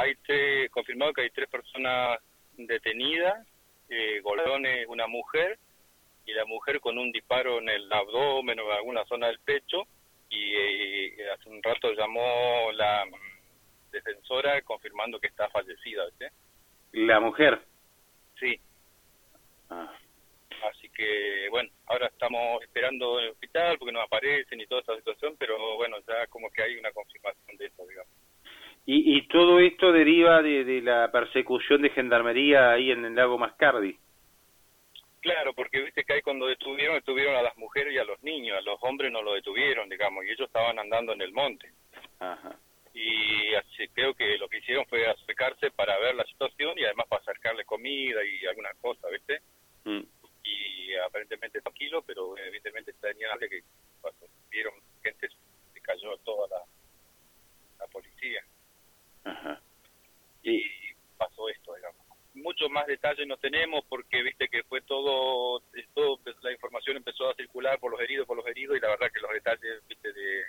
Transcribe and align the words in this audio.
hay 0.00 0.14
tres, 0.26 0.70
confirmado 0.70 1.12
que 1.12 1.22
hay 1.22 1.30
tres 1.30 1.48
personas 1.48 2.18
detenidas, 2.56 3.46
eh, 3.88 4.20
una 4.88 5.06
mujer, 5.06 5.58
y 6.26 6.32
la 6.32 6.44
mujer 6.44 6.80
con 6.80 6.98
un 6.98 7.10
disparo 7.12 7.58
en 7.58 7.68
el 7.68 7.92
abdomen 7.92 8.58
o 8.60 8.64
en 8.64 8.76
alguna 8.76 9.04
zona 9.06 9.28
del 9.28 9.40
pecho, 9.40 9.86
y 10.28 10.54
eh, 10.54 11.30
hace 11.32 11.48
un 11.48 11.62
rato 11.62 11.92
llamó 11.92 12.70
la 12.72 13.04
mm, 13.04 13.90
defensora 13.90 14.60
confirmando 14.62 15.18
que 15.18 15.26
está 15.26 15.48
fallecida, 15.48 16.06
¿viste? 16.06 16.30
La 16.92 17.20
mujer. 17.20 17.60
Sí. 18.38 18.60
Ah. 19.68 19.92
Así 20.70 20.88
que, 20.90 21.48
bueno, 21.50 21.70
ahora 21.86 22.06
estamos 22.06 22.62
esperando 22.62 23.18
en 23.18 23.26
el 23.26 23.30
hospital 23.32 23.78
porque 23.78 23.92
no 23.92 24.02
aparecen 24.02 24.60
y 24.60 24.66
toda 24.66 24.82
esta 24.82 24.96
situación, 24.96 25.34
pero 25.38 25.76
bueno, 25.76 25.96
ya 26.06 26.26
como 26.28 26.50
que 26.50 26.62
hay 26.62 26.76
una 26.76 26.92
confirmación. 26.92 27.09
Y, 28.92 29.18
y 29.18 29.28
todo 29.28 29.60
esto 29.60 29.92
deriva 29.92 30.42
de, 30.42 30.64
de 30.64 30.82
la 30.82 31.12
persecución 31.12 31.80
de 31.80 31.90
gendarmería 31.90 32.72
ahí 32.72 32.90
en 32.90 33.04
el 33.04 33.14
lago 33.14 33.38
Mascardi. 33.38 33.96
Claro, 35.20 35.54
porque 35.54 35.80
viste 35.80 36.02
que 36.02 36.14
ahí 36.14 36.22
cuando 36.22 36.48
detuvieron, 36.48 36.96
detuvieron 36.96 37.36
a 37.36 37.42
las 37.42 37.56
mujeres 37.56 37.94
y 37.94 37.98
a 37.98 38.04
los 38.04 38.20
niños, 38.24 38.58
a 38.58 38.62
los 38.62 38.82
hombres 38.82 39.12
no 39.12 39.22
lo 39.22 39.34
detuvieron, 39.34 39.88
digamos, 39.88 40.24
y 40.24 40.30
ellos 40.30 40.48
estaban 40.48 40.76
andando 40.76 41.12
en 41.12 41.20
el 41.20 41.32
monte. 41.32 41.70
Ajá. 42.18 42.58
Y 42.92 43.54
así, 43.54 43.86
creo 43.94 44.12
que 44.14 44.36
lo 44.38 44.48
que 44.48 44.58
hicieron 44.58 44.84
fue 44.86 45.06
acercarse 45.06 45.70
para 45.70 45.96
ver 46.00 46.16
la 46.16 46.24
situación 46.24 46.76
y 46.76 46.84
además 46.84 47.06
para 47.06 47.22
acercarle 47.22 47.64
comida 47.64 48.24
y 48.24 48.44
algunas 48.46 48.74
cosas, 48.78 49.08
¿viste? 49.12 49.40
Mm. 49.84 50.02
Y 50.42 50.94
aparentemente 50.96 51.60
tranquilo, 51.60 52.02
pero 52.04 52.36
evidentemente 52.38 52.92
tenía 52.94 53.28
que 53.38 53.62
cuando 54.00 54.26
vieron 54.50 54.74
gente 55.00 55.28
se 55.28 55.80
cayó 55.80 56.16
toda 56.24 56.48
la, 56.48 56.64
la 57.78 57.86
policía 57.86 58.42
Ajá. 59.24 59.60
y 60.42 60.62
pasó 61.16 61.48
esto, 61.48 61.74
digamos. 61.74 62.00
Muchos 62.60 62.74
más 62.74 62.86
detalles 62.86 63.26
no 63.26 63.38
tenemos 63.38 63.86
porque 63.88 64.22
viste 64.22 64.46
que 64.48 64.62
fue 64.64 64.82
todo, 64.82 65.62
todo 65.94 66.20
la 66.42 66.52
información 66.52 66.98
empezó 66.98 67.30
a 67.30 67.34
circular 67.34 67.78
por 67.80 67.90
los 67.90 67.98
heridos, 68.02 68.26
por 68.26 68.36
los 68.36 68.46
heridos 68.46 68.76
y 68.76 68.80
la 68.80 68.88
verdad 68.88 69.10
que 69.10 69.20
los 69.20 69.32
detalles 69.32 69.82
viste 69.88 70.12
de 70.12 70.44